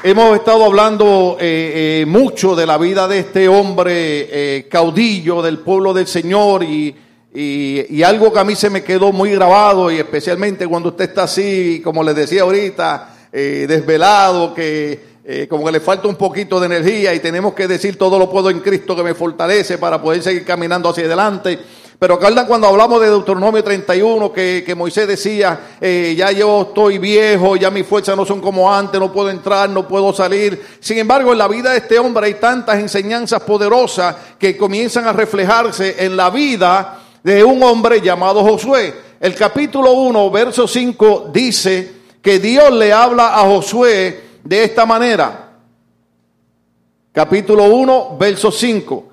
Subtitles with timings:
[0.00, 3.88] Hemos estado hablando eh, eh, mucho de la vida de este hombre
[4.58, 6.94] eh, caudillo del pueblo del Señor y,
[7.34, 11.08] y, y algo que a mí se me quedó muy grabado y especialmente cuando usted
[11.08, 16.16] está así, como les decía ahorita, eh, desvelado, que eh, como que le falta un
[16.16, 19.76] poquito de energía y tenemos que decir todo lo puedo en Cristo que me fortalece
[19.76, 21.58] para poder seguir caminando hacia adelante.
[21.98, 26.98] Pero acuerdan cuando hablamos de Deuteronomio 31 que, que Moisés decía, eh, ya yo estoy
[26.98, 30.64] viejo, ya mis fuerzas no son como antes, no puedo entrar, no puedo salir.
[30.78, 35.12] Sin embargo, en la vida de este hombre hay tantas enseñanzas poderosas que comienzan a
[35.12, 38.94] reflejarse en la vida de un hombre llamado Josué.
[39.18, 45.48] El capítulo 1, verso 5 dice que Dios le habla a Josué de esta manera.
[47.12, 49.07] Capítulo 1, verso 5.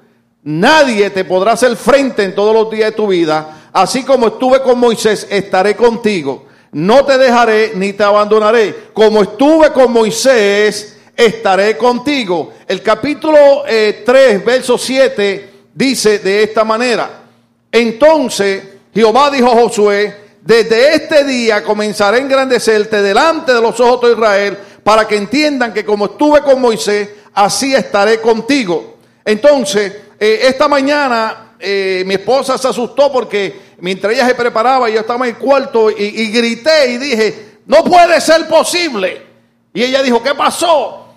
[0.45, 3.69] Nadie te podrá hacer frente en todos los días de tu vida.
[3.73, 6.45] Así como estuve con Moisés, estaré contigo.
[6.73, 8.89] No te dejaré ni te abandonaré.
[8.93, 12.53] Como estuve con Moisés, estaré contigo.
[12.67, 17.23] El capítulo eh, 3, verso 7 dice de esta manera.
[17.71, 24.01] Entonces Jehová dijo a Josué, desde este día comenzaré a engrandecerte delante de los ojos
[24.01, 28.94] de Israel para que entiendan que como estuve con Moisés, así estaré contigo.
[29.25, 34.99] Entonces, eh, esta mañana eh, mi esposa se asustó porque mientras ella se preparaba, yo
[34.99, 39.25] estaba en el cuarto y, grité y dije, no puede ser posible.
[39.73, 41.07] Y ella dijo, ¿qué pasó?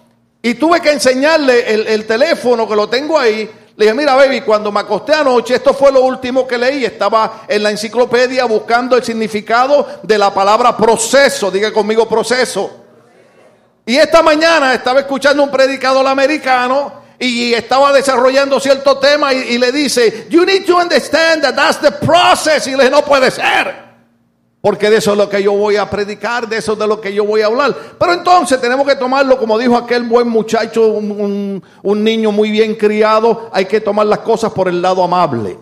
[0.40, 3.48] Y tuve que enseñarle el, el teléfono que lo tengo ahí.
[3.76, 6.84] Le dije, mira, baby, cuando me acosté anoche, esto fue lo último que leí.
[6.84, 11.50] Estaba en la enciclopedia buscando el significado de la palabra proceso.
[11.50, 12.84] Diga conmigo proceso.
[13.84, 19.72] Y esta mañana estaba escuchando un predicador americano y estaba desarrollando cierto tema y, le
[19.72, 22.66] dice, you need to understand that that's the process.
[22.66, 23.88] Y le no puede ser.
[24.60, 27.00] Porque de eso es lo que yo voy a predicar, de eso es de lo
[27.00, 27.74] que yo voy a hablar.
[27.98, 32.74] Pero entonces tenemos que tomarlo, como dijo aquel buen muchacho, un, un niño muy bien
[32.74, 35.58] criado, hay que tomar las cosas por el lado amable.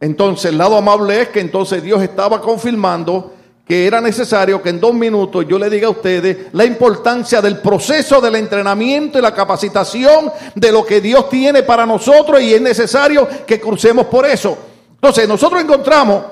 [0.00, 3.34] Entonces el lado amable es que entonces Dios estaba confirmando
[3.68, 7.58] que era necesario que en dos minutos yo le diga a ustedes la importancia del
[7.58, 12.62] proceso del entrenamiento y la capacitación de lo que Dios tiene para nosotros y es
[12.62, 14.56] necesario que crucemos por eso.
[14.94, 16.24] Entonces nosotros encontramos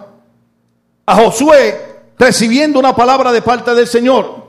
[1.05, 4.47] a Josué recibiendo una palabra de parte del Señor.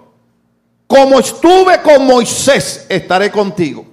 [0.87, 3.85] Como estuve con Moisés, estaré contigo.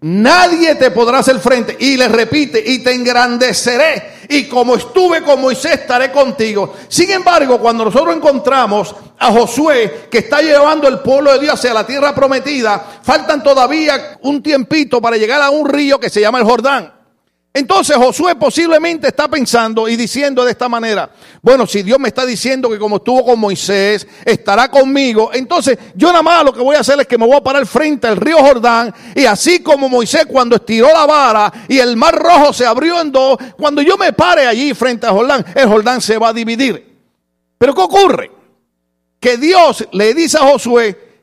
[0.00, 1.76] Nadie te podrá hacer frente.
[1.78, 4.16] Y le repite, y te engrandeceré.
[4.28, 6.74] Y como estuve con Moisés, estaré contigo.
[6.88, 11.72] Sin embargo, cuando nosotros encontramos a Josué, que está llevando el pueblo de Dios hacia
[11.72, 16.38] la tierra prometida, faltan todavía un tiempito para llegar a un río que se llama
[16.38, 16.95] el Jordán.
[17.56, 21.08] Entonces Josué posiblemente está pensando y diciendo de esta manera,
[21.40, 26.08] bueno, si Dios me está diciendo que como estuvo con Moisés, estará conmigo, entonces yo
[26.08, 28.18] nada más lo que voy a hacer es que me voy a parar frente al
[28.18, 32.66] río Jordán y así como Moisés cuando estiró la vara y el mar rojo se
[32.66, 36.28] abrió en dos, cuando yo me pare allí frente al Jordán, el Jordán se va
[36.28, 36.94] a dividir.
[37.56, 38.30] Pero ¿qué ocurre?
[39.18, 41.22] Que Dios le dice a Josué,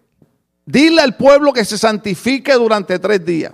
[0.65, 3.53] dile al pueblo que se santifique durante tres días.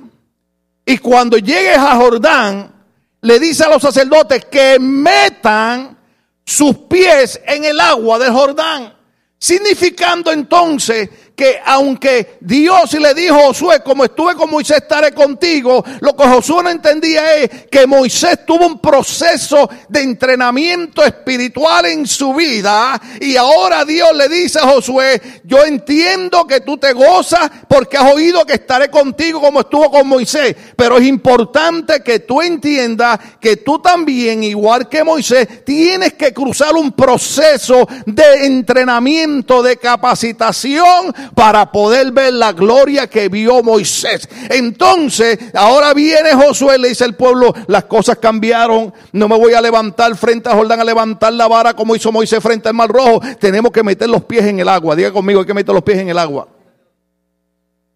[0.90, 2.74] Y cuando llegues a Jordán,
[3.22, 5.96] le dice a los sacerdotes que metan
[6.44, 8.98] sus pies en el agua del Jordán.
[9.38, 11.08] Significando entonces
[11.40, 16.28] que aunque Dios le dijo a Josué, como estuve con Moisés, estaré contigo, lo que
[16.28, 23.02] Josué no entendía es que Moisés tuvo un proceso de entrenamiento espiritual en su vida
[23.22, 28.14] y ahora Dios le dice a Josué, yo entiendo que tú te gozas porque has
[28.14, 33.56] oído que estaré contigo como estuvo con Moisés, pero es importante que tú entiendas que
[33.56, 41.72] tú también, igual que Moisés, tienes que cruzar un proceso de entrenamiento, de capacitación para
[41.72, 44.28] poder ver la gloria que vio Moisés.
[44.50, 49.62] Entonces, ahora viene Josué, le dice al pueblo, las cosas cambiaron, no me voy a
[49.62, 53.22] levantar frente a Jordán a levantar la vara como hizo Moisés frente al mar rojo,
[53.40, 56.00] tenemos que meter los pies en el agua, diga conmigo, hay que meter los pies
[56.00, 56.48] en el agua.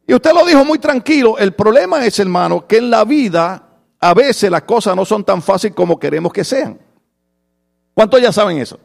[0.06, 3.64] Y usted lo dijo muy tranquilo, el problema es, hermano, que en la vida
[4.00, 6.78] a veces las cosas no son tan fáciles como queremos que sean.
[7.94, 8.80] ¿Cuántos ya saben eso?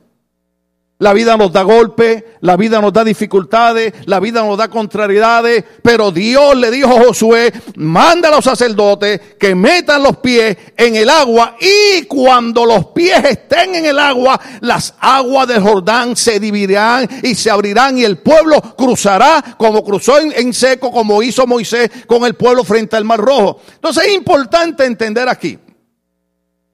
[1.00, 5.62] La vida nos da golpes, la vida nos da dificultades, la vida nos da contrariedades,
[5.80, 10.96] pero Dios le dijo a Josué, manda a los sacerdotes que metan los pies en
[10.96, 16.40] el agua y cuando los pies estén en el agua, las aguas del Jordán se
[16.40, 21.46] dividirán y se abrirán y el pueblo cruzará como cruzó en, en seco, como hizo
[21.46, 23.60] Moisés con el pueblo frente al Mar Rojo.
[23.72, 25.60] Entonces es importante entender aquí,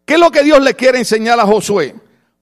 [0.07, 1.95] ¿qué es lo que Dios le quiere enseñar a Josué?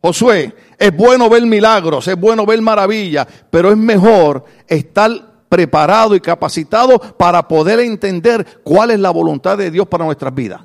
[0.02, 5.10] Josué, es bueno ver milagros, es bueno ver maravillas, pero es mejor estar
[5.48, 10.62] preparados y capacitados para poder entender cuál es la voluntad de Dios para nuestras vidas.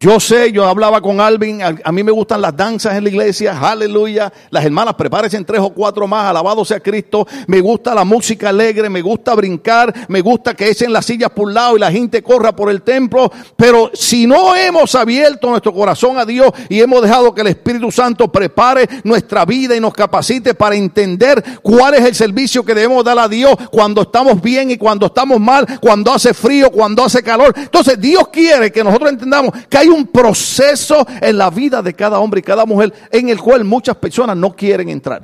[0.00, 3.58] Yo sé, yo hablaba con Alvin, a, mí me gustan las danzas en la iglesia,
[3.58, 4.32] aleluya.
[4.48, 7.26] Las hermanas, prepárense en tres o cuatro más, alabado sea Cristo.
[7.48, 11.48] Me gusta la música alegre, me gusta brincar, me gusta que echen las sillas por
[11.48, 13.28] un lado y la gente corra por el templo.
[13.56, 17.90] Pero si no hemos abierto nuestro corazón a Dios y hemos dejado que el Espíritu
[17.90, 23.02] Santo prepare nuestra vida y nos capacite para entender cuál es el servicio que debemos
[23.02, 27.20] dar a Dios cuando estamos bien y cuando estamos mal, cuando hace frío, cuando hace
[27.20, 27.52] calor.
[27.56, 32.18] Entonces Dios quiere que nosotros entendamos que hay un proceso en la vida de cada
[32.18, 35.22] hombre y cada mujer en el cual muchas personas no quieren entrar.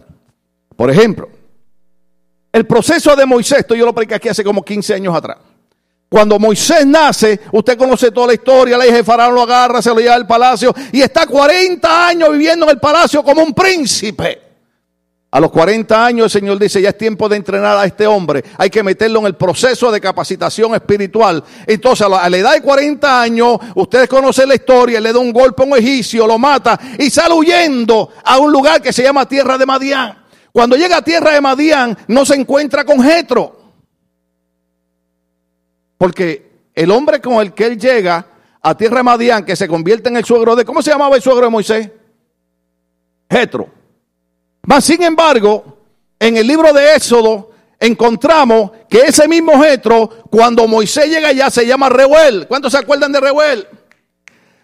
[0.76, 1.28] Por ejemplo,
[2.52, 5.38] el proceso de Moisés, esto yo lo prediqué aquí hace como 15 años atrás.
[6.08, 9.90] Cuando Moisés nace, usted conoce toda la historia, la hija de Faraón lo agarra, se
[9.90, 14.43] lo lleva al palacio y está 40 años viviendo en el palacio como un príncipe.
[15.34, 18.44] A los 40 años el Señor dice, ya es tiempo de entrenar a este hombre.
[18.56, 21.42] Hay que meterlo en el proceso de capacitación espiritual.
[21.66, 25.64] Entonces, a la edad de 40 años, ustedes conocen la historia, le da un golpe
[25.64, 29.58] a un egipcio, lo mata y sale huyendo a un lugar que se llama Tierra
[29.58, 30.24] de Madián.
[30.52, 33.58] Cuando llega a Tierra de Madián, no se encuentra con Jetro.
[35.98, 38.24] Porque el hombre con el que él llega
[38.62, 41.22] a Tierra de Madián, que se convierte en el suegro de, ¿cómo se llamaba el
[41.22, 41.90] suegro de Moisés?
[43.28, 43.83] Jetro.
[44.66, 45.78] Mas, sin embargo,
[46.18, 51.66] en el libro de Éxodo encontramos que ese mismo Jetro, cuando Moisés llega allá, se
[51.66, 52.46] llama Reuel.
[52.48, 53.68] ¿Cuántos se acuerdan de Reuel?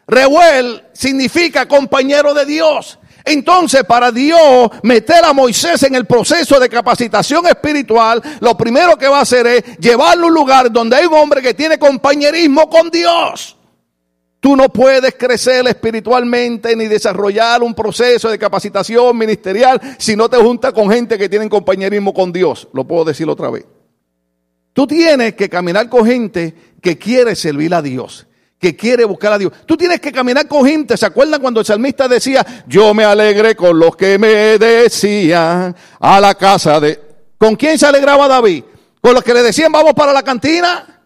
[0.06, 2.98] Reuel significa compañero de Dios.
[3.24, 9.06] Entonces, para Dios meter a Moisés en el proceso de capacitación espiritual, lo primero que
[9.06, 12.68] va a hacer es llevarlo a un lugar donde hay un hombre que tiene compañerismo
[12.70, 13.56] con Dios.
[14.40, 20.38] Tú no puedes crecer espiritualmente ni desarrollar un proceso de capacitación ministerial si no te
[20.38, 22.66] juntas con gente que tiene compañerismo con Dios.
[22.72, 23.66] Lo puedo decir otra vez.
[24.72, 28.26] Tú tienes que caminar con gente que quiere servir a Dios,
[28.58, 29.52] que quiere buscar a Dios.
[29.66, 30.96] Tú tienes que caminar con gente.
[30.96, 36.18] ¿Se acuerdan cuando el salmista decía, yo me alegré con los que me decían a
[36.18, 36.98] la casa de...
[37.36, 38.64] ¿Con quién se alegraba David?
[39.02, 41.02] ¿Con los que le decían vamos para la cantina?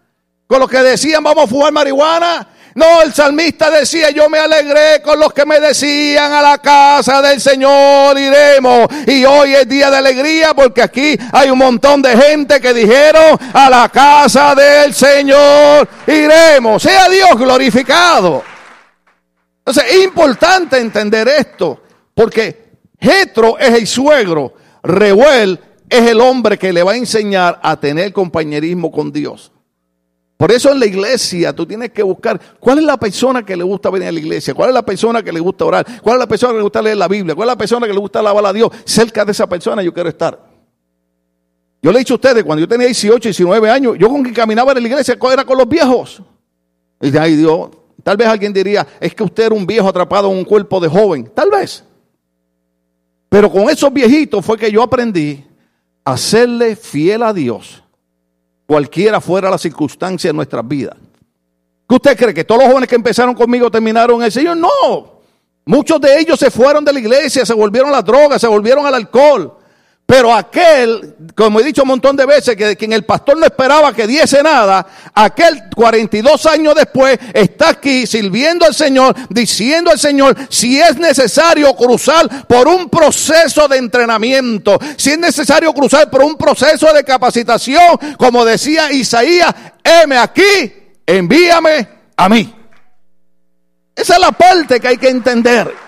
[0.47, 2.49] ¿Con los que decían vamos a fumar marihuana?
[2.75, 7.23] No, el salmista decía, yo me alegré con los que me decían a la casa
[7.23, 8.89] del Señor iremos.
[9.07, 13.39] Y hoy es día de alegría porque aquí hay un montón de gente que dijeron,
[13.53, 16.83] a la casa del Señor iremos.
[16.83, 18.43] Sea Dios glorificado.
[19.59, 21.81] Entonces es importante entender esto
[22.13, 22.65] porque
[23.01, 28.13] Jetro es el suegro, Reuel es el hombre que le va a enseñar a tener
[28.13, 29.54] compañerismo con Dios.
[30.37, 33.63] Por eso en la iglesia tú tienes que buscar cuál es la persona que le
[33.63, 36.21] gusta venir a la iglesia, cuál es la persona que le gusta orar, cuál es
[36.21, 38.19] la persona que le gusta leer la Biblia, cuál es la persona que le gusta
[38.19, 38.71] alabar a Dios.
[38.85, 40.39] Cerca de esa persona yo quiero estar.
[41.81, 44.33] Yo le he dicho a ustedes, cuando yo tenía 18, 19 años, yo con que
[44.33, 46.23] caminaba en la iglesia era con los viejos.
[47.01, 47.69] Y de ahí Dios,
[48.03, 50.89] tal vez alguien diría, es que usted era un viejo atrapado en un cuerpo de
[50.89, 51.31] joven.
[51.33, 51.85] Tal vez.
[53.29, 55.45] Pero con esos viejitos fue que yo aprendí
[56.05, 57.84] a serle fiel a Dios
[58.67, 60.97] cualquiera fuera la circunstancia de nuestras vidas.
[61.89, 62.35] ¿Qué usted cree?
[62.35, 64.57] ¿Que todos los jóvenes que empezaron conmigo terminaron en el Señor?
[64.57, 65.21] No.
[65.67, 68.87] Muchos de ellos se fueron de la iglesia, se volvieron a la droga, se volvieron
[68.87, 69.55] al alcohol.
[70.07, 73.95] Pero aquel, como he dicho un montón de veces, que quien el pastor no esperaba
[73.95, 80.37] que diese nada, aquel 42 años después está aquí sirviendo al Señor, diciendo al Señor
[80.51, 86.37] si es necesario cruzar por un proceso de entrenamiento, si es necesario cruzar por un
[86.37, 92.55] proceso de capacitación, como decía Isaías, heme aquí, envíame a mí.
[93.97, 95.84] Esa es la parte que hay que entender.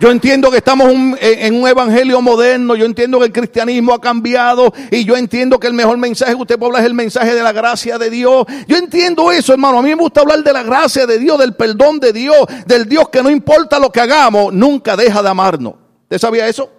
[0.00, 4.72] Yo entiendo que estamos en un evangelio moderno, yo entiendo que el cristianismo ha cambiado
[4.92, 7.42] y yo entiendo que el mejor mensaje que usted puede hablar es el mensaje de
[7.42, 8.46] la gracia de Dios.
[8.68, 9.80] Yo entiendo eso, hermano.
[9.80, 12.88] A mí me gusta hablar de la gracia de Dios, del perdón de Dios, del
[12.88, 15.74] Dios que no importa lo que hagamos, nunca deja de amarnos.
[16.04, 16.70] ¿Usted sabía eso?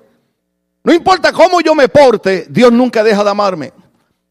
[0.85, 3.73] No importa cómo yo me porte, Dios nunca deja de amarme.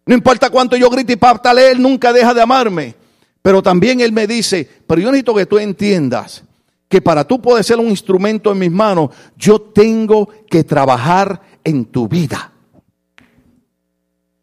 [0.07, 2.95] No importa cuánto yo grite y patale, Él nunca deja de amarme.
[3.43, 6.48] Pero también Él me dice, pero yo necesito que tú entiendas
[6.89, 11.85] que para tú poder ser un instrumento en mis manos, yo tengo que trabajar en
[11.85, 12.53] tu vida.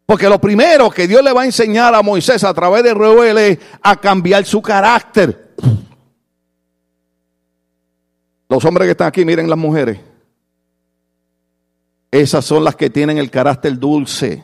[0.05, 3.37] Porque lo primero que Dios le va a enseñar a Moisés a través de Reuel
[3.39, 5.55] es a cambiar su carácter.
[8.47, 9.99] Los hombres que están aquí, miren las mujeres.
[12.11, 14.43] Esas son las que tienen el carácter dulce.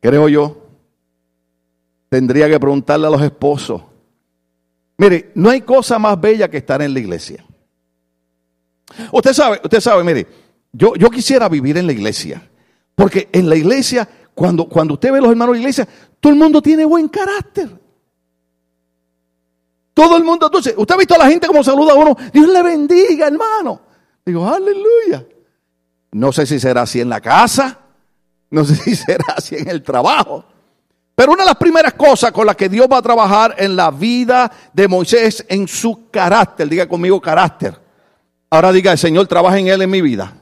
[0.00, 0.64] Creo yo.
[2.08, 3.82] Tendría que preguntarle a los esposos.
[4.98, 7.44] Mire, no hay cosa más bella que estar en la iglesia.
[9.12, 10.26] Usted sabe, usted sabe, mire,
[10.72, 12.42] yo, yo quisiera vivir en la iglesia
[12.94, 15.88] Porque en la iglesia, cuando, cuando usted ve a los hermanos de la iglesia,
[16.20, 17.70] todo el mundo tiene buen carácter.
[19.94, 22.48] Todo el mundo, entonces, usted ha visto a la gente como saluda a uno, Dios
[22.48, 23.80] le bendiga, hermano.
[24.24, 25.24] Digo, aleluya.
[26.12, 27.78] No sé si será así en la casa,
[28.50, 30.44] no sé si será así en el trabajo.
[31.18, 33.90] Pero una de las primeras cosas con las que Dios va a trabajar en la
[33.90, 37.74] vida de Moisés en su carácter, diga conmigo carácter.
[38.48, 40.32] Ahora diga, el Señor trabaja en él en mi vida.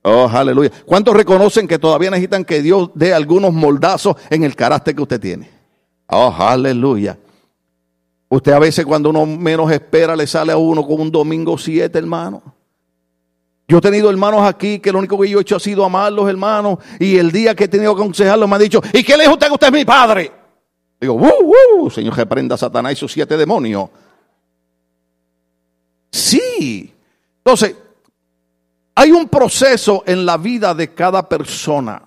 [0.00, 0.70] Oh, aleluya.
[0.86, 5.20] ¿Cuántos reconocen que todavía necesitan que Dios dé algunos moldazos en el carácter que usted
[5.20, 5.50] tiene?
[6.06, 7.18] Oh, aleluya.
[8.30, 11.98] Usted a veces cuando uno menos espera le sale a uno con un domingo 7,
[11.98, 12.42] hermano.
[13.70, 16.28] Yo he tenido hermanos aquí que lo único que yo he hecho ha sido amarlos,
[16.28, 16.80] hermanos.
[16.98, 19.34] Y el día que he tenido que aconsejarlos me ha dicho, ¿y qué le dijo
[19.34, 20.32] usted que usted es mi padre?
[21.00, 21.88] Digo, ¡uh, uh!
[21.88, 23.88] Señor, reprenda a Satanás y sus siete demonios.
[26.10, 26.92] Sí.
[27.38, 27.76] Entonces,
[28.96, 32.02] hay un proceso en la vida de cada persona.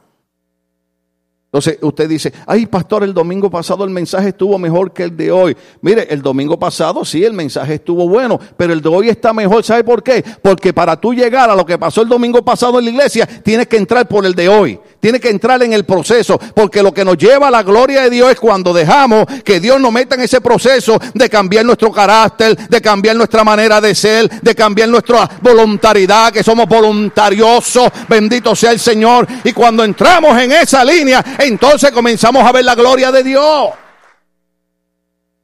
[1.53, 5.31] Entonces usted dice, ay pastor, el domingo pasado el mensaje estuvo mejor que el de
[5.31, 5.55] hoy.
[5.81, 9.63] Mire, el domingo pasado sí, el mensaje estuvo bueno, pero el de hoy está mejor.
[9.63, 10.25] ¿Sabe por qué?
[10.41, 13.67] Porque para tú llegar a lo que pasó el domingo pasado en la iglesia, tienes
[13.67, 14.79] que entrar por el de hoy.
[15.03, 18.09] Tienes que entrar en el proceso, porque lo que nos lleva a la gloria de
[18.09, 22.55] Dios es cuando dejamos que Dios nos meta en ese proceso de cambiar nuestro carácter,
[22.55, 27.89] de cambiar nuestra manera de ser, de cambiar nuestra voluntariedad, que somos voluntariosos.
[28.07, 29.27] Bendito sea el Señor.
[29.43, 33.71] Y cuando entramos en esa línea, entonces comenzamos a ver la gloria de Dios.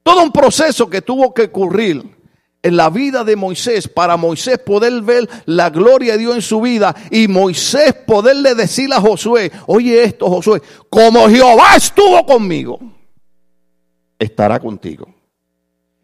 [0.02, 2.02] Todo un proceso que tuvo que ocurrir
[2.62, 6.62] en la vida de Moisés para Moisés poder ver la gloria de Dios en su
[6.62, 12.80] vida y Moisés poderle decir a Josué, oye esto Josué, como Jehová estuvo conmigo,
[14.18, 15.08] estará contigo.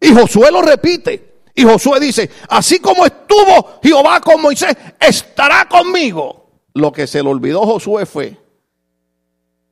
[0.00, 1.34] Y Josué lo repite.
[1.54, 6.50] Y Josué dice, así como estuvo Jehová con Moisés, estará conmigo.
[6.74, 8.38] Lo que se le olvidó a Josué fue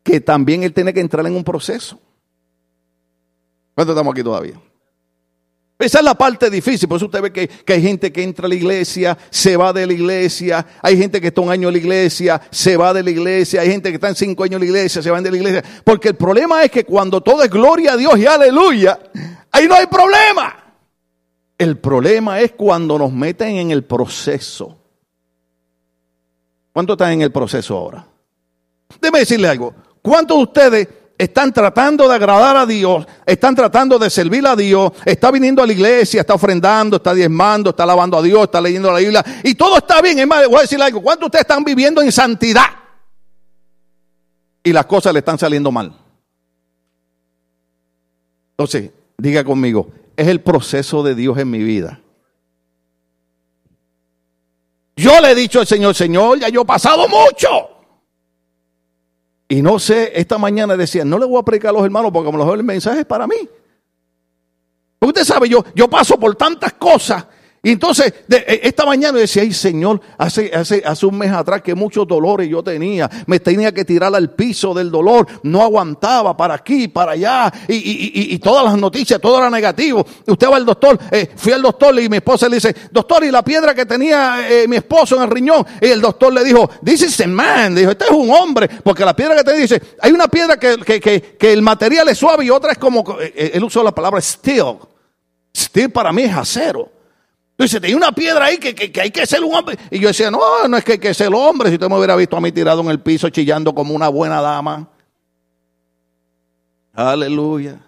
[0.03, 1.99] que también él tiene que entrar en un proceso.
[3.75, 4.61] ¿Cuánto estamos aquí todavía?
[5.78, 8.47] Esa es la parte difícil, por eso usted ve que, que, hay gente que entra
[8.47, 11.75] a la iglesia, se va de la iglesia, hay gente que está un año en
[11.75, 14.61] la iglesia, se va de la iglesia, hay gente que está en cinco años en
[14.61, 17.50] la iglesia, se van de la iglesia, porque el problema es que cuando todo es
[17.50, 19.00] gloria a Dios y aleluya,
[19.50, 20.64] ahí no hay problema.
[21.59, 24.78] El problema es cuando nos meten en el proceso.
[26.73, 28.07] ¿Cuánto están en el proceso ahora?
[29.00, 29.75] Déjeme decirle algo.
[30.02, 34.92] ¿Cuántos de ustedes están tratando de agradar a Dios, están tratando de servir a Dios,
[35.04, 38.90] está viniendo a la iglesia, está ofrendando, está diezmando, está alabando a Dios, está leyendo
[38.90, 40.18] la Biblia y todo está bien.
[40.18, 42.66] Es más, voy a decirle algo, ¿cuántos de ustedes están viviendo en santidad?
[44.62, 45.97] Y las cosas le están saliendo mal.
[48.52, 52.00] Entonces, diga conmigo, es el proceso de Dios en mi vida.
[54.97, 57.74] Yo le he dicho al Señor, Señor, ya yo he pasado mucho.
[59.49, 62.29] Y no sé, esta mañana decía, no le voy a predicar a los hermanos porque
[62.29, 63.49] a lo mejor el mensaje para mí.
[65.01, 67.27] Usted sabe, yo, yo paso por tantas cosas
[67.64, 71.75] y entonces, eh, esta mañana decía, ay Señor, hace, hace, hace un mes atrás que
[71.75, 76.52] muchos dolores yo tenía, me tenía que tirar al piso del dolor, no aguantaba para
[76.52, 80.04] aquí, para allá, y, y, y, todas las noticias, todo era negativo.
[80.26, 83.30] Usted va al doctor, eh, fui al doctor y mi esposa le dice, doctor, y
[83.30, 86.68] la piedra que tenía eh, mi esposo en el riñón, y el doctor le dijo,
[86.85, 89.80] this is a man, dijo, este es un hombre, porque la piedra que te dice,
[90.02, 93.16] hay una piedra que, que, que, que el material es suave y otra es como,
[93.35, 94.76] él usó la palabra steel.
[95.56, 96.94] Steel para mí es acero.
[97.57, 99.79] Dice, hay una piedra ahí que, hay que ser un hombre.
[99.91, 101.69] Y yo decía, no, no es que hay que ser hombre.
[101.69, 104.41] Si usted me hubiera visto a mí tirado en el piso chillando como una buena
[104.41, 104.89] dama.
[106.93, 107.81] Aleluya.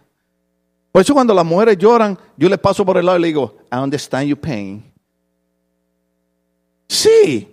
[0.92, 3.58] Por eso cuando las mujeres lloran, yo les paso por el lado y le digo,
[3.72, 4.82] I understand your pain.
[6.88, 7.48] Sí.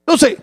[0.00, 0.36] Entonces,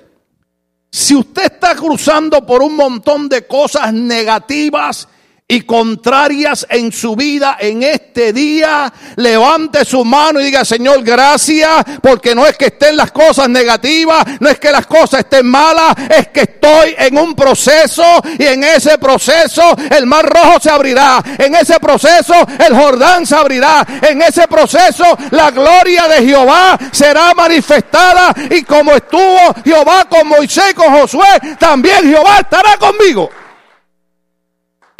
[0.91, 5.07] si usted está cruzando por un montón de cosas negativas
[5.51, 11.83] y contrarias en su vida en este día, levante su mano y diga, Señor, gracias,
[12.01, 15.93] porque no es que estén las cosas negativas, no es que las cosas estén malas,
[16.09, 18.01] es que estoy en un proceso
[18.39, 22.33] y en ese proceso el mar rojo se abrirá, en ese proceso
[22.65, 28.93] el Jordán se abrirá, en ese proceso la gloria de Jehová será manifestada y como
[28.93, 31.27] estuvo Jehová con Moisés con Josué,
[31.59, 33.29] también Jehová estará conmigo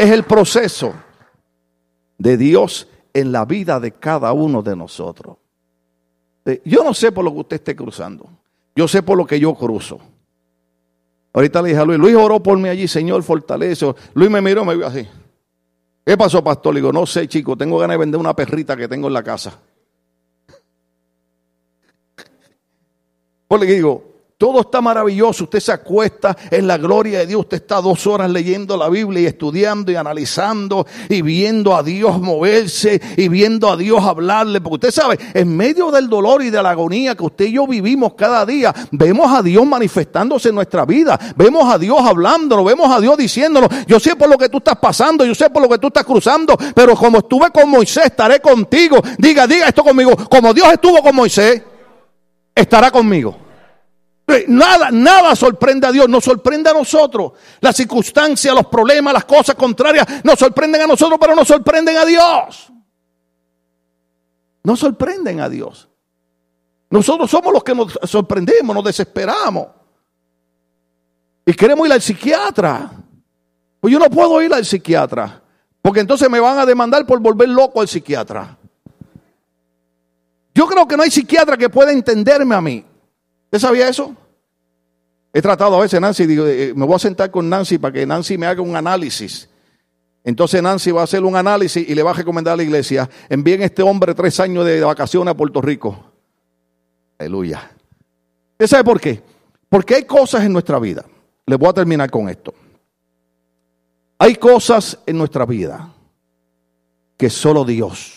[0.02, 0.96] es el proceso
[2.18, 5.38] de Dios en la vida de cada uno de nosotros.
[6.46, 8.28] Eh, yo no sé por lo que usted esté cruzando.
[8.76, 10.00] Yo sé por lo que yo cruzo.
[11.34, 13.94] Ahorita le dije a Luis, Luis oró por mí allí, Señor, fortalece.
[14.16, 15.08] Luis me miró, me vio así.
[16.04, 16.74] ¿Qué pasó, pastor?
[16.74, 19.22] Le digo, no sé, chico, tengo ganas de vender una perrita que tengo en la
[19.22, 19.60] casa.
[23.60, 24.11] Le digo,
[24.42, 25.44] todo está maravilloso.
[25.44, 27.42] Usted se acuesta en la gloria de Dios.
[27.42, 32.20] Usted está dos horas leyendo la Biblia y estudiando y analizando y viendo a Dios
[32.20, 34.60] moverse y viendo a Dios hablarle.
[34.60, 37.68] Porque usted sabe, en medio del dolor y de la agonía que usted y yo
[37.68, 41.20] vivimos cada día, vemos a Dios manifestándose en nuestra vida.
[41.36, 44.80] Vemos a Dios hablándonos, vemos a Dios diciéndonos, yo sé por lo que tú estás
[44.80, 48.40] pasando, yo sé por lo que tú estás cruzando, pero como estuve con Moisés, estaré
[48.40, 48.98] contigo.
[49.20, 50.16] Diga, diga esto conmigo.
[50.16, 51.62] Como Dios estuvo con Moisés,
[52.56, 53.51] estará conmigo.
[54.48, 57.34] Nada, nada sorprende a Dios, nos sorprende a nosotros.
[57.60, 62.06] Las circunstancias, los problemas, las cosas contrarias nos sorprenden a nosotros, pero no sorprenden a
[62.06, 62.72] Dios.
[64.64, 65.90] No sorprenden a Dios.
[66.90, 69.68] Nosotros somos los que nos sorprendemos, nos desesperamos.
[71.46, 72.92] Y queremos ir al psiquiatra.
[73.80, 75.42] Pues yo no puedo ir al psiquiatra.
[75.82, 78.58] Porque entonces me van a demandar por volver loco al psiquiatra.
[80.54, 82.86] Yo creo que no hay psiquiatra que pueda entenderme a mí.
[83.52, 84.16] ¿Usted sabía eso?
[85.34, 88.06] He tratado a veces, Nancy, digo, eh, me voy a sentar con Nancy para que
[88.06, 89.50] Nancy me haga un análisis.
[90.24, 93.10] Entonces Nancy va a hacer un análisis y le va a recomendar a la iglesia,
[93.28, 96.14] envíen a este hombre tres años de vacaciones a Puerto Rico.
[97.18, 97.72] Aleluya.
[98.54, 99.22] ¿Usted sabe por qué?
[99.68, 101.04] Porque hay cosas en nuestra vida.
[101.46, 102.54] Les voy a terminar con esto.
[104.18, 105.94] Hay cosas en nuestra vida
[107.18, 108.14] que solo Dios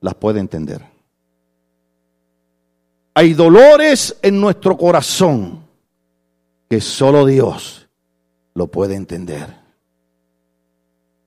[0.00, 0.95] las puede entender.
[3.18, 5.66] Hay dolores en nuestro corazón
[6.68, 7.88] que solo Dios
[8.52, 9.56] lo puede entender.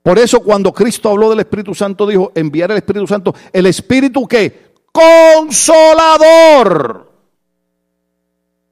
[0.04, 4.28] Por eso cuando Cristo habló del Espíritu Santo dijo, enviar el Espíritu Santo, el Espíritu
[4.28, 7.12] que consolador,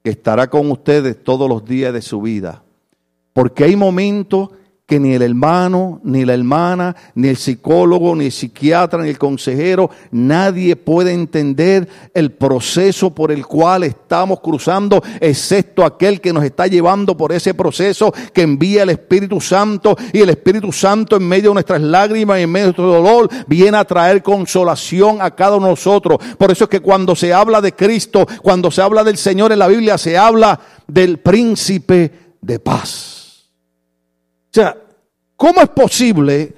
[0.04, 2.62] que estará con ustedes todos los días de su vida.
[3.32, 4.50] Porque hay momentos
[4.88, 9.18] que ni el hermano, ni la hermana, ni el psicólogo, ni el psiquiatra, ni el
[9.18, 16.42] consejero, nadie puede entender el proceso por el cual estamos cruzando, excepto aquel que nos
[16.42, 21.28] está llevando por ese proceso que envía el Espíritu Santo y el Espíritu Santo en
[21.28, 25.32] medio de nuestras lágrimas y en medio de nuestro dolor viene a traer consolación a
[25.32, 26.18] cada uno de nosotros.
[26.38, 29.58] Por eso es que cuando se habla de Cristo, cuando se habla del Señor en
[29.58, 33.17] la Biblia, se habla del príncipe de paz.
[34.48, 34.76] O sea,
[35.36, 36.54] ¿cómo es posible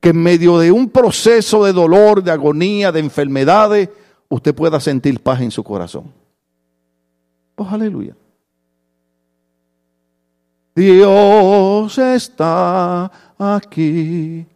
[0.00, 3.88] que en medio de un proceso de dolor, de agonía, de enfermedades,
[4.28, 6.12] usted pueda sentir paz en su corazón?
[7.56, 8.14] Aleluya.
[10.74, 14.46] Dios está aquí,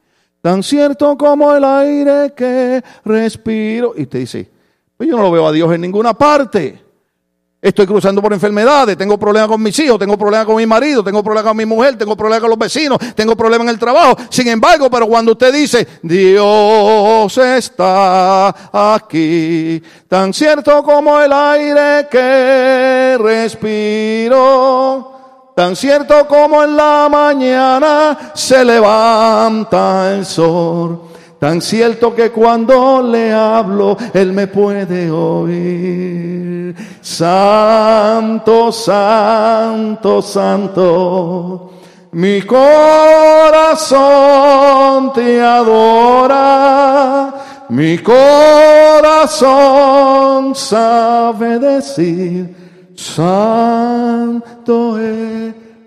[0.43, 3.95] tan cierto como el aire que respiro.
[3.97, 4.51] Y usted dice,
[4.97, 6.90] pues yo no lo veo a Dios en ninguna parte.
[7.63, 11.23] Estoy cruzando por enfermedades, tengo problemas con mis hijos, tengo problemas con mi marido, tengo
[11.23, 14.17] problemas con mi mujer, tengo problemas con los vecinos, tengo problemas en el trabajo.
[14.31, 18.49] Sin embargo, pero cuando usted dice, Dios está
[18.97, 24.33] aquí, tan cierto como el aire que respiro,
[25.55, 31.10] tan cierto como en la mañana se levanta el sol
[31.41, 36.77] Tan cierto que cuando le hablo, Él me puede oír.
[37.01, 41.71] Santo, santo, santo.
[42.13, 43.95] Mi corazón
[45.15, 47.33] te adora.
[47.71, 49.45] Mi corazón
[50.55, 52.55] sabe decir,
[52.95, 54.99] Santo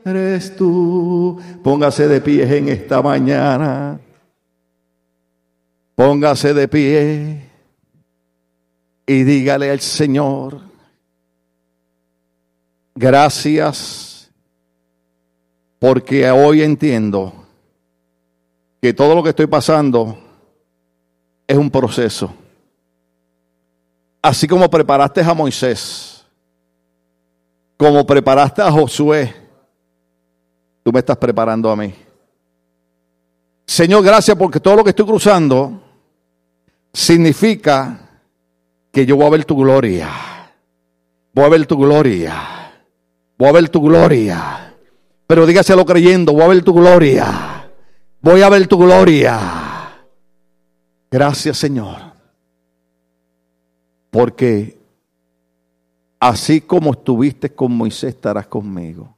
[0.04, 1.38] eres tú.
[1.64, 4.00] Póngase de pies en esta mañana.
[5.96, 7.50] Póngase de pie
[9.06, 10.62] y dígale al Señor,
[12.96, 14.32] gracias
[15.78, 17.34] porque hoy entiendo
[18.82, 20.18] que todo lo que estoy pasando
[21.46, 22.34] es un proceso.
[24.22, 26.26] Así como preparaste a Moisés,
[27.78, 29.36] como preparaste a Josué,
[30.82, 31.94] tú me estás preparando a mí.
[33.66, 35.82] Señor, gracias porque todo lo que estoy cruzando
[36.92, 38.10] significa
[38.92, 40.10] que yo voy a ver tu gloria.
[41.34, 42.72] Voy a ver tu gloria.
[43.38, 44.76] Voy a ver tu gloria.
[45.26, 47.70] Pero dígaselo creyendo, voy a ver tu gloria.
[48.22, 49.40] Voy a ver tu gloria.
[51.10, 51.98] Gracias, Señor.
[54.12, 54.78] Porque
[56.20, 59.18] así como estuviste con Moisés, estarás conmigo.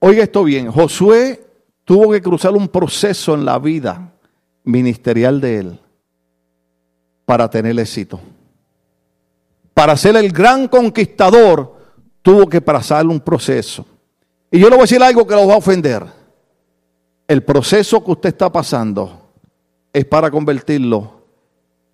[0.00, 1.43] Oiga esto bien, Josué
[1.84, 4.12] tuvo que cruzar un proceso en la vida
[4.64, 5.80] ministerial de él
[7.24, 8.20] para tener éxito.
[9.72, 11.76] Para ser el gran conquistador,
[12.22, 13.86] tuvo que pasar un proceso.
[14.50, 16.04] Y yo le voy a decir algo que lo va a ofender.
[17.26, 19.32] El proceso que usted está pasando
[19.92, 21.22] es para convertirlo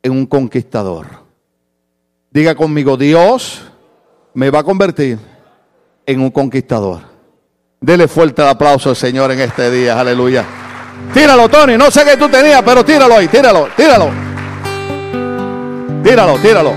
[0.02, 1.06] en un conquistador.
[2.30, 3.62] Diga conmigo, Dios
[4.34, 5.18] me va a convertir
[6.06, 7.09] en un conquistador.
[7.82, 10.44] Dele fuerte el aplauso al Señor en este día, aleluya.
[11.14, 14.10] Tíralo, Tony, no sé qué tú tenías, pero tíralo ahí, tíralo, tíralo.
[16.04, 16.72] Tíralo, tíralo.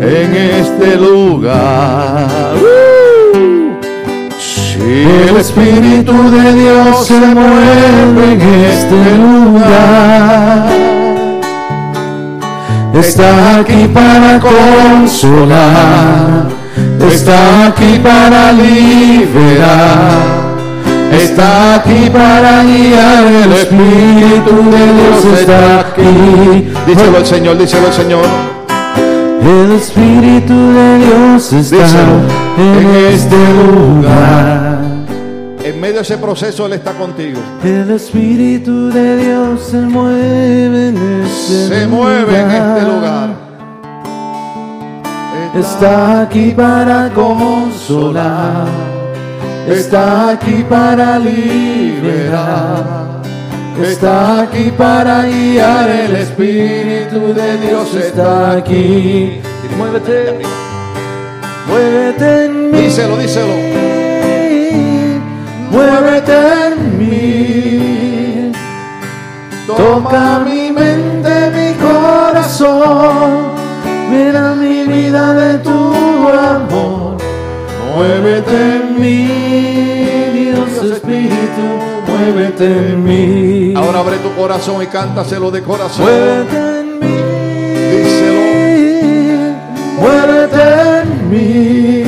[0.00, 2.54] En este lugar.
[4.38, 10.85] Si el Espíritu de Dios se mueve en este lugar,
[13.00, 15.56] está aquí para consolar,
[17.10, 20.36] está aquí para liberar.
[21.12, 26.68] Está aquí para guiar el Espíritu de Dios está aquí.
[26.86, 28.24] Díselo al Señor, díselo al Señor.
[29.40, 32.16] El Espíritu de Dios está Díselo.
[32.58, 34.55] en este lugar.
[35.66, 37.40] En medio de ese proceso Él está contigo.
[37.64, 43.30] El Espíritu de Dios se mueve en este Se mueve en este lugar.
[45.58, 48.68] Está aquí para consolar.
[49.66, 53.22] Está aquí para liberar.
[53.82, 55.90] Está aquí para guiar.
[55.90, 59.40] El Espíritu de Dios está aquí.
[59.76, 60.42] Muévete.
[61.66, 62.82] Muévete en mí.
[62.82, 64.05] Díselo, díselo.
[65.98, 68.52] Muévete en mí.
[69.66, 73.56] Toca mi mente, mi corazón.
[74.10, 77.16] Mira mi vida de tu amor.
[77.94, 79.26] Muévete en mí,
[80.34, 81.66] Dios Espíritu.
[82.06, 83.74] Muévete en mí.
[83.74, 86.04] Ahora abre tu corazón y cántaselo de corazón.
[86.04, 87.16] Muévete en mí.
[87.90, 88.42] Díselo.
[89.98, 90.62] Muévete
[91.00, 92.05] en mí.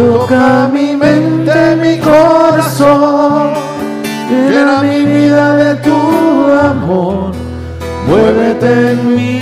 [0.00, 3.52] Toca mi mente, mi corazón.
[4.30, 5.94] Llena mi vida de tu
[6.70, 7.32] amor.
[8.08, 9.40] Muévete en mí,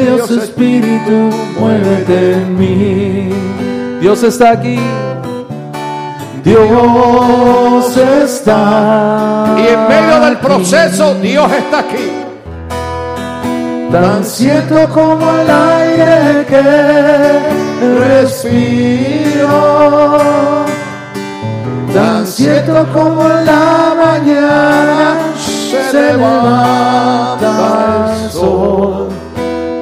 [0.00, 1.30] Dios Espíritu.
[1.58, 3.30] Muévete en mí.
[4.00, 4.78] Dios está aquí.
[6.44, 9.56] Dios está.
[9.58, 12.12] Y en medio del proceso Dios está aquí.
[13.90, 17.62] tan cierto como el aire que
[17.98, 19.21] respiro,
[22.32, 27.50] cierto como en la mañana se levanta
[28.24, 29.08] el sol,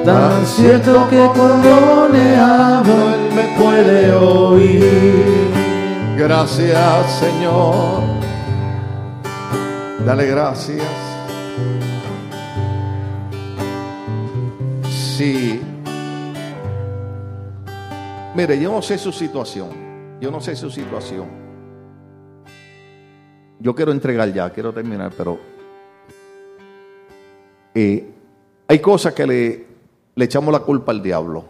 [0.03, 5.51] tan cierto que cuando le hablo él me puede oír.
[6.17, 8.01] Gracias, Señor.
[10.05, 10.85] Dale gracias.
[14.89, 15.61] Sí.
[18.35, 19.69] Mire, yo no sé su situación.
[20.19, 21.40] Yo no sé su situación.
[23.61, 25.37] Yo quiero entregar ya, quiero terminar, pero
[27.75, 28.09] eh,
[28.67, 29.65] hay cosas que le,
[30.15, 31.45] le echamos la culpa al diablo.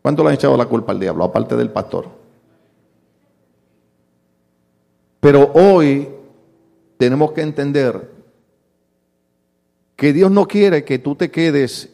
[0.00, 1.24] ¿Cuánto le han echado la culpa al diablo?
[1.24, 2.08] Aparte del pastor.
[5.18, 6.08] Pero hoy
[6.96, 8.10] tenemos que entender
[9.96, 11.92] que Dios no quiere que tú te quedes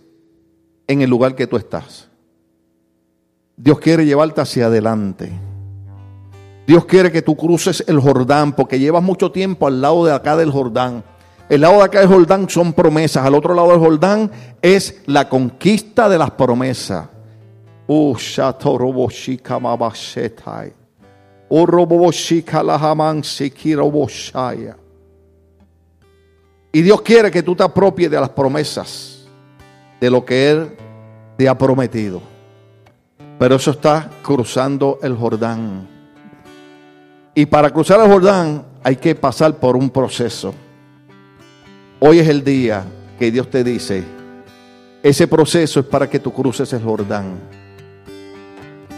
[0.86, 2.08] en el lugar que tú estás.
[3.56, 5.32] Dios quiere llevarte hacia adelante.
[6.66, 10.36] Dios quiere que tú cruces el Jordán porque llevas mucho tiempo al lado de acá
[10.36, 11.04] del Jordán.
[11.48, 13.24] El lado de acá del Jordán son promesas.
[13.24, 17.06] Al otro lado del Jordán es la conquista de las promesas.
[17.86, 18.16] Uh,
[23.22, 24.76] sikiroboshaya.
[26.72, 29.26] Y Dios quiere que tú te apropies de las promesas,
[30.00, 30.76] de lo que Él
[31.38, 32.20] te ha prometido.
[33.38, 35.95] Pero eso está cruzando el Jordán.
[37.38, 40.54] Y para cruzar el Jordán hay que pasar por un proceso.
[42.00, 42.82] Hoy es el día
[43.18, 44.02] que Dios te dice,
[45.02, 47.34] ese proceso es para que tú cruces el Jordán.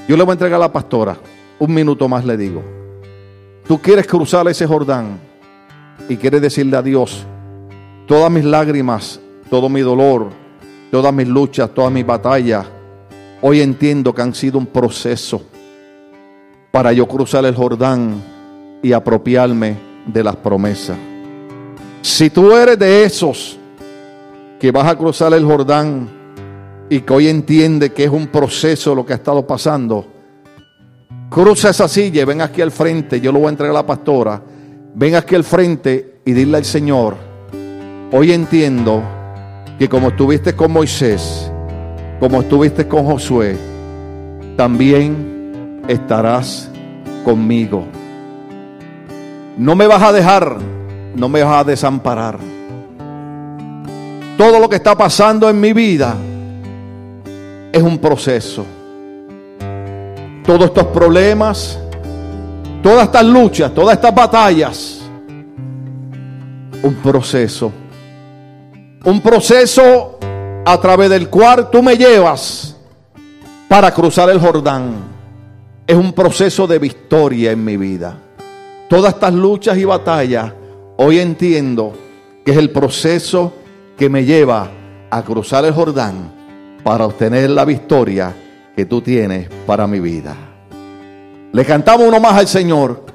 [0.08, 1.16] Yo le voy a entregar a la pastora,
[1.58, 2.62] un minuto más le digo.
[3.66, 5.18] Tú quieres cruzar ese Jordán
[6.08, 7.26] y quieres decirle a Dios,
[8.06, 9.18] todas mis lágrimas,
[9.50, 10.28] todo mi dolor,
[10.92, 12.64] todas mis luchas, todas mis batallas,
[13.42, 15.42] hoy entiendo que han sido un proceso
[16.70, 18.22] para yo cruzar el Jordán
[18.82, 19.76] y apropiarme
[20.06, 20.96] de las promesas.
[22.02, 23.58] Si tú eres de esos
[24.58, 26.08] que vas a cruzar el Jordán
[26.88, 30.06] y que hoy entiende que es un proceso lo que ha estado pasando,
[31.28, 33.86] cruza esa silla y ven aquí al frente, yo lo voy a entregar a la
[33.86, 34.40] pastora,
[34.94, 37.16] ven aquí al frente y dile al Señor,
[38.12, 39.02] hoy entiendo
[39.78, 41.50] que como estuviste con Moisés,
[42.20, 43.56] como estuviste con Josué,
[44.56, 45.37] también
[45.88, 46.70] estarás
[47.24, 47.84] conmigo.
[49.56, 50.56] No me vas a dejar,
[51.16, 52.38] no me vas a desamparar.
[54.36, 56.14] todo lo que está pasando en mi vida
[57.72, 58.64] es un proceso.
[60.44, 61.76] Todos estos problemas,
[62.82, 65.00] todas estas luchas, todas estas batallas,
[66.82, 67.72] un proceso.
[69.04, 70.18] Un proceso
[70.64, 72.76] a través del cual tú me llevas
[73.68, 75.17] para cruzar el Jordán.
[75.88, 78.14] Es un proceso de victoria en mi vida.
[78.90, 80.52] Todas estas luchas y batallas,
[80.98, 81.94] hoy entiendo
[82.44, 83.54] que es el proceso
[83.96, 84.70] que me lleva
[85.08, 86.30] a cruzar el Jordán
[86.84, 88.34] para obtener la victoria
[88.76, 90.36] que tú tienes para mi vida.
[91.52, 93.06] Le cantamos uno más al Señor,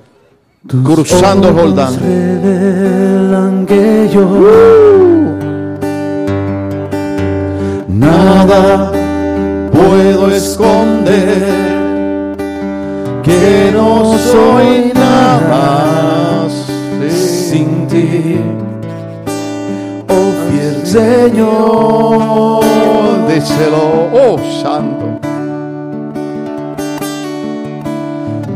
[0.67, 1.95] cruzando el Jordán.
[1.99, 4.25] revelan que yo
[7.87, 8.91] nada
[9.71, 11.72] puedo esconder
[13.23, 16.47] que no soy nada
[17.09, 18.39] sin ti,
[20.09, 22.63] oh fiel Señor.
[23.27, 25.05] Díselo, oh santo.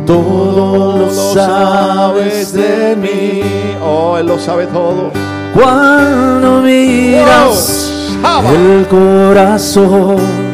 [0.06, 3.42] Todo lo sabes de mí
[3.84, 5.12] Oh, Él lo sabe todo.
[5.54, 10.47] cuando miras Oh, el corazón.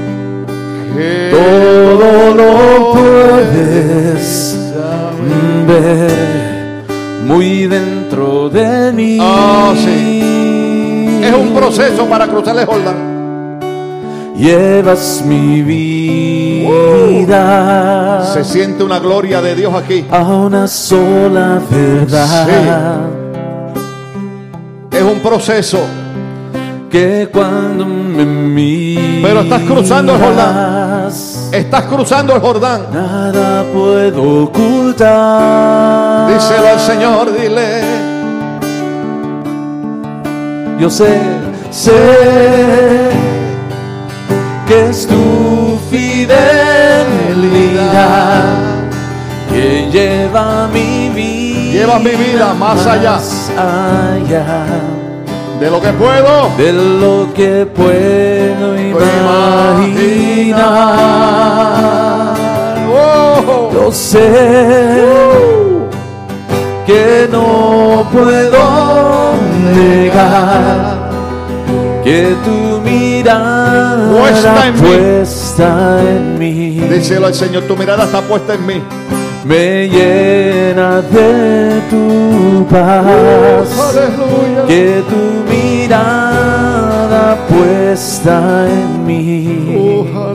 [1.32, 4.58] Todo lo puedes
[5.68, 6.12] ver
[7.26, 9.18] muy dentro de mí.
[9.20, 11.20] Ah, sí.
[11.24, 13.14] Es un proceso para cruzar el Jordán.
[14.36, 16.66] Llevas mi vida
[18.34, 20.06] Se siente una gloria de Dios aquí.
[20.12, 23.00] a una sola verdad.
[24.92, 25.80] Es un proceso.
[26.94, 31.10] Que cuando me miras, Pero estás cruzando el Jordán.
[31.52, 32.86] Estás cruzando el Jordán.
[32.94, 36.28] Nada puedo ocultar.
[36.32, 37.82] Díselo al Señor, dile.
[40.80, 41.20] Yo sé,
[41.72, 43.10] sé
[44.68, 46.36] que es tu fidelidad
[49.50, 51.72] que lleva mi vida.
[51.74, 53.20] Lleva mi vida más allá.
[53.58, 54.93] allá
[55.60, 56.50] De lo que puedo.
[56.58, 60.64] de lo que puedo imaginar.
[62.90, 63.72] Oh.
[63.74, 64.94] Yo sé
[66.86, 69.34] que no puedo
[69.74, 71.10] negar
[72.04, 78.54] que tu mirada Puesta en puesta en mí Díselo al Señor, tu mirada está puesta
[78.56, 78.84] en mí.
[79.46, 83.70] Me llena de tu paz.
[83.90, 84.66] Aleluya.
[84.68, 90.34] Que tu mirada puesta en mí Oh,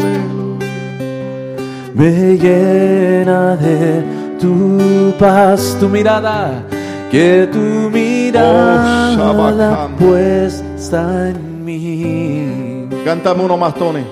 [1.94, 4.04] me llena de
[4.40, 6.62] tu paz, tu mirada,
[7.10, 9.96] que tu mirada Shabakam.
[9.96, 14.04] puesta en mí, Cántame uno más, Tony.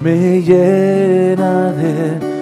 [0.00, 2.35] me llena de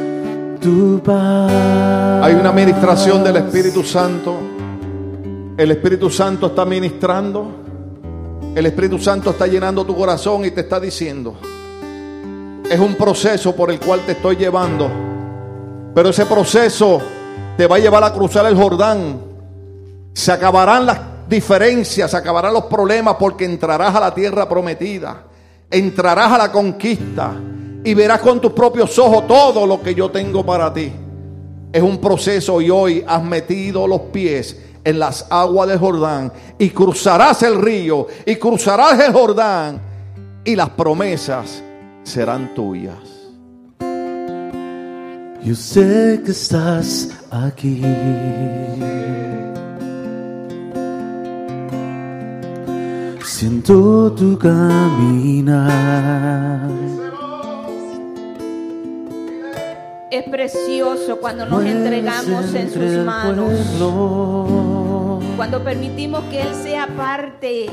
[0.66, 4.35] Hay una administración del Espíritu Santo.
[5.59, 7.50] El Espíritu Santo está ministrando.
[8.55, 11.37] El Espíritu Santo está llenando tu corazón y te está diciendo.
[12.70, 14.90] Es un proceso por el cual te estoy llevando.
[15.94, 17.03] Pero ese proceso
[17.59, 19.20] te va a llevar a cruzar el Jordán.
[20.14, 20.98] Se acabarán las
[21.29, 25.24] diferencias, se acabarán los problemas porque entrarás a la tierra prometida.
[25.70, 27.35] Entrarás a la conquista
[27.85, 30.90] y verás con tus propios ojos todo lo que yo tengo para ti.
[31.70, 36.70] Es un proceso y hoy has metido los pies en las aguas del Jordán y
[36.70, 39.81] cruzarás el río y cruzarás el Jordán
[40.44, 41.62] y las promesas
[42.03, 42.99] serán tuyas.
[45.42, 47.83] Yo sé que estás aquí.
[53.23, 55.64] Siento tu caminar.
[60.14, 63.50] Es precioso cuando nos entregamos en sus manos,
[65.37, 67.68] cuando permitimos que Él sea parte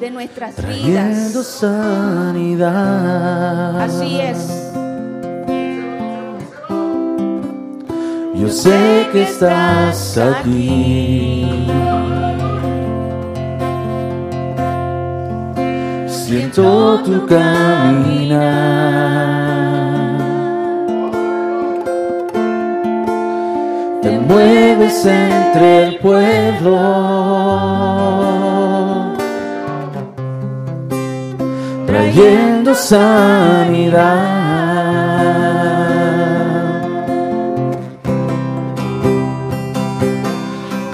[0.00, 1.30] de nuestras vidas.
[1.44, 2.72] sanidad.
[3.82, 4.72] Así es.
[8.34, 11.66] Yo sé que estás aquí.
[16.06, 18.38] Siento tu caminar.
[24.28, 26.76] Mueves entre el pueblo.
[31.86, 34.38] Trayendo sanidad.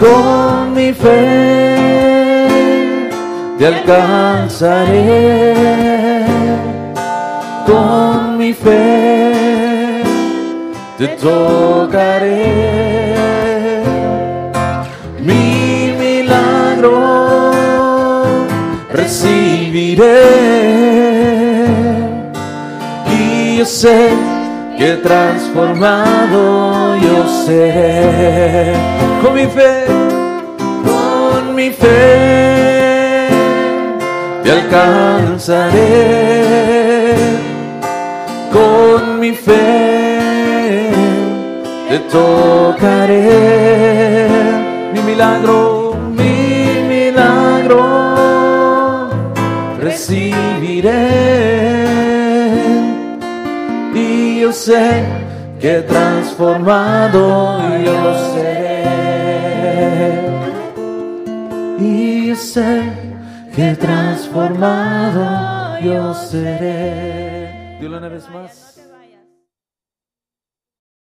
[0.05, 1.77] con mi fe
[3.59, 5.15] te alcanzaré.
[7.67, 10.03] Con mi fe
[10.99, 13.04] te tocaré.
[23.11, 24.11] Y yo sé
[24.77, 28.75] que transformado yo seré.
[29.23, 29.87] Con mi fe,
[30.85, 33.29] con mi fe
[34.43, 35.95] te alcanzaré.
[38.53, 40.91] Con mi fe
[41.89, 43.39] te tocaré.
[44.93, 45.84] Mi milagro,
[50.81, 52.65] recibiré.
[53.95, 55.05] Y yo sé
[55.61, 58.85] que transformado yo seré.
[61.79, 62.83] Y yo sé
[63.55, 67.79] que transformado yo seré.
[67.81, 68.74] Dilo una vez más.